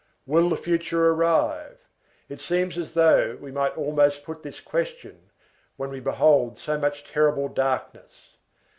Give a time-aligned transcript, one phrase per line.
[0.25, 1.87] Will the future arrive?
[2.27, 5.29] It seems as though we might almost put this question,
[5.77, 8.31] when we behold so much terrible darkness.